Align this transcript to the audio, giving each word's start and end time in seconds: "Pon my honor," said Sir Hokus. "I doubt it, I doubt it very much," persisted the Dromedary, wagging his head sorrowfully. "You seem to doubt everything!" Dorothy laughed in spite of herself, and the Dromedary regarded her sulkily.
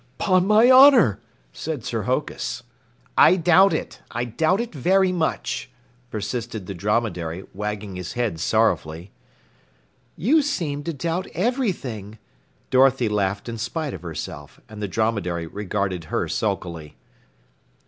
"Pon 0.17 0.47
my 0.47 0.71
honor," 0.71 1.19
said 1.53 1.85
Sir 1.85 2.01
Hokus. 2.01 2.63
"I 3.15 3.35
doubt 3.35 3.71
it, 3.71 4.01
I 4.09 4.25
doubt 4.25 4.59
it 4.59 4.73
very 4.73 5.11
much," 5.11 5.69
persisted 6.09 6.65
the 6.65 6.73
Dromedary, 6.73 7.43
wagging 7.53 7.97
his 7.97 8.13
head 8.13 8.39
sorrowfully. 8.39 9.11
"You 10.17 10.41
seem 10.41 10.81
to 10.85 10.93
doubt 10.93 11.27
everything!" 11.35 12.17
Dorothy 12.71 13.09
laughed 13.09 13.47
in 13.47 13.59
spite 13.59 13.93
of 13.93 14.01
herself, 14.01 14.59
and 14.67 14.81
the 14.81 14.87
Dromedary 14.87 15.45
regarded 15.45 16.05
her 16.05 16.27
sulkily. 16.27 16.97